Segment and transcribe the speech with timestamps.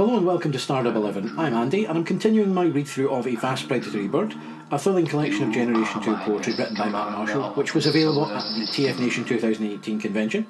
[0.00, 1.38] Hello and welcome to Startup 11.
[1.38, 4.34] I'm Andy and I'm continuing my read through of A Vast Predatory Bird,
[4.70, 8.42] a thrilling collection of Generation 2 poetry written by Matt Marshall, which was available at
[8.42, 10.46] the TF Nation 2018 convention.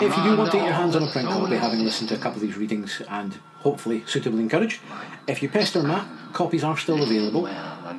[0.00, 2.14] If you do want to get your hands on a print copy, having listened to
[2.14, 4.80] a couple of these readings and hopefully suitably encouraged,
[5.28, 7.42] if you pester Matt, copies are still available.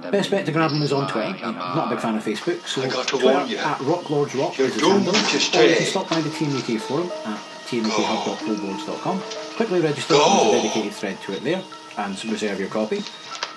[0.09, 1.45] Best bet to grab them is on Twitter.
[1.45, 3.57] I'm not a big fan of Facebook, so I got to Twitter warn you.
[3.57, 5.13] at Rocklordsrock You're is his handle.
[5.13, 9.21] Or you can stop by the TMUK forum at tmukhub.flowboards.com.
[9.55, 10.49] Quickly register, Go.
[10.51, 11.63] there's a dedicated thread to it there,
[11.97, 13.03] and reserve your copy.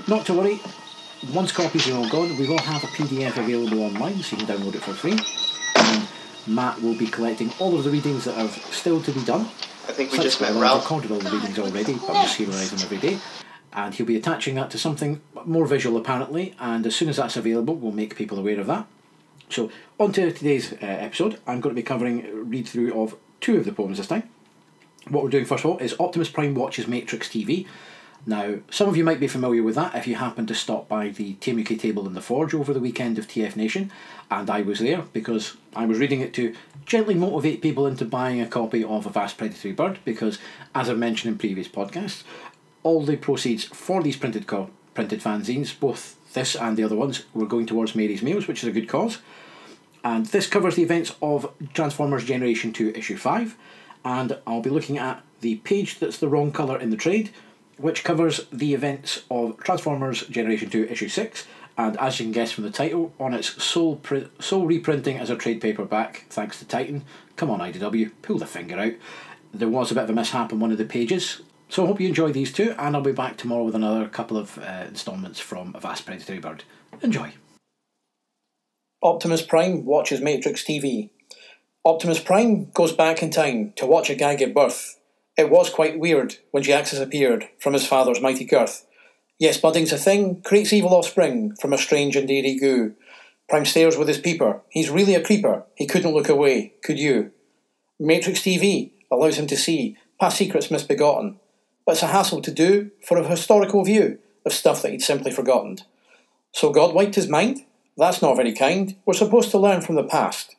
[0.06, 0.60] Not to worry,
[1.34, 4.56] once copies are all gone, we will have a PDF available online, so you can
[4.56, 5.18] download it for free.
[5.76, 6.08] And
[6.46, 9.42] Matt will be collecting all of the readings that are still to be done.
[9.88, 10.82] I think we Such just met that I've Ralph.
[10.84, 13.18] recorded all the readings already, but I'm just serialising them every day.
[13.72, 16.54] And he'll be attaching that to something more visual, apparently.
[16.58, 18.86] And as soon as that's available, we'll make people aware of that.
[19.50, 21.38] So, on to today's uh, episode.
[21.46, 24.28] I'm going to be covering a read through of two of the poems this time.
[25.08, 27.66] What we're doing first of all is Optimus Prime watches Matrix TV.
[28.26, 31.08] Now, some of you might be familiar with that if you happen to stop by
[31.08, 33.90] the TMUK table in the Forge over the weekend of TF Nation,
[34.30, 38.40] and I was there because I was reading it to gently motivate people into buying
[38.40, 40.38] a copy of A Vast Predatory Bird because,
[40.74, 42.24] as I've mentioned in previous podcasts,
[42.82, 47.24] all the proceeds for these printed co- printed fanzines, both this and the other ones,
[47.32, 49.18] were going towards Mary's Meals, which is a good cause.
[50.04, 53.56] And this covers the events of Transformers Generation 2 Issue 5.
[54.04, 57.30] And I'll be looking at the page that's the wrong colour in the trade,
[57.76, 61.46] which covers the events of Transformers Generation 2 Issue 6.
[61.76, 65.30] And as you can guess from the title, on its sole, pri- sole reprinting as
[65.30, 67.04] a trade paperback, thanks to Titan.
[67.36, 68.94] Come on, IDW, pull the finger out.
[69.54, 71.42] There was a bit of a mishap on one of the pages.
[71.68, 74.38] So I hope you enjoy these two, and I'll be back tomorrow with another couple
[74.38, 76.64] of uh, instalments from A Vast Predatory Bird.
[77.02, 77.32] Enjoy.
[79.00, 81.10] Optimus Prime watches Matrix TV.
[81.84, 84.98] Optimus Prime goes back in time to watch a guy give birth.
[85.36, 88.84] It was quite weird when Jhiaxus appeared from his father's mighty girth.
[89.38, 92.96] Yes, budding's a thing, creates evil offspring from a strange and eerie goo.
[93.48, 94.62] Prime stares with his peeper.
[94.68, 95.62] He's really a creeper.
[95.76, 97.30] He couldn't look away, could you?
[98.00, 101.38] Matrix TV allows him to see past secrets misbegotten,
[101.86, 105.30] but it's a hassle to do for a historical view of stuff that he'd simply
[105.30, 105.78] forgotten.
[106.50, 107.64] So God wiped his mind?
[107.98, 108.94] That's not very kind.
[109.04, 110.54] We're supposed to learn from the past.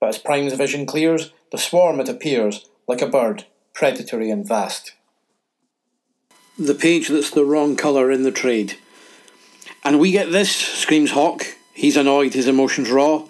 [0.00, 4.94] But as Prime's vision clears, the swarm it appears, like a bird, predatory and vast.
[6.58, 8.78] The page that's the wrong colour in the trade.
[9.84, 11.46] And we get this, screams Hawk.
[11.72, 13.26] He's annoyed, his emotions raw.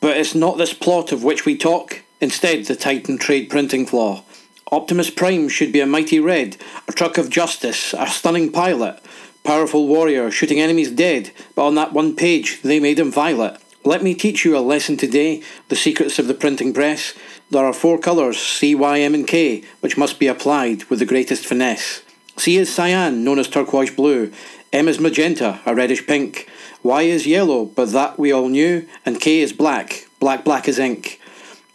[0.00, 4.22] But it's not this plot of which we talk, instead, the Titan trade printing flaw.
[4.70, 9.00] Optimus Prime should be a mighty red, a truck of justice, a stunning pilot,
[9.46, 13.60] powerful warrior shooting enemies dead, but on that one page they made him violet.
[13.84, 17.14] Let me teach you a lesson today, the secrets of the printing press.
[17.50, 21.06] There are four colours, C, Y, M and K, which must be applied with the
[21.06, 22.02] greatest finesse.
[22.36, 24.32] C is cyan, known as turquoise blue.
[24.72, 26.48] M is magenta, a reddish pink.
[26.82, 28.86] Y is yellow, but that we all knew.
[29.06, 31.20] And K is black, black black as ink.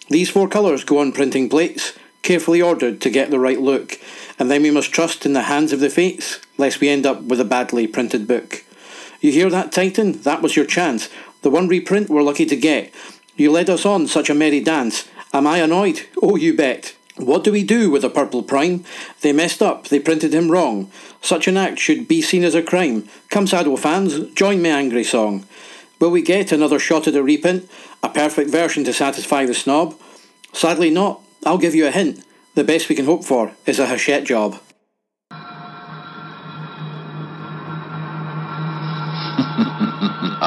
[0.09, 3.99] These four colours go on printing plates, carefully ordered to get the right look,
[4.37, 7.21] and then we must trust in the hands of the fates, lest we end up
[7.23, 8.63] with a badly printed book.
[9.19, 10.21] You hear that, Titan?
[10.23, 11.09] That was your chance.
[11.41, 12.93] The one reprint we're lucky to get.
[13.35, 15.07] You led us on such a merry dance.
[15.33, 16.01] Am I annoyed?
[16.21, 16.95] Oh, you bet.
[17.17, 18.83] What do we do with a purple prime?
[19.21, 20.91] They messed up, they printed him wrong.
[21.21, 23.07] Such an act should be seen as a crime.
[23.29, 25.45] Come, Saddle fans, join me angry song.
[25.99, 27.69] Will we get another shot at a reprint?
[28.01, 29.95] A perfect version to satisfy the snob?
[30.51, 31.21] Sadly not.
[31.45, 32.23] I'll give you a hint.
[32.55, 34.59] The best we can hope for is a Hachette job.